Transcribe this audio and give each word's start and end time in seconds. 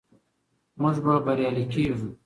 موږ 0.81 0.95
به 1.05 1.13
بریالي 1.25 1.65
کیږو. 1.73 2.09